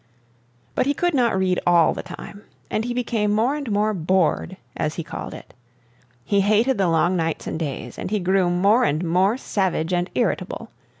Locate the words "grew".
8.19-8.49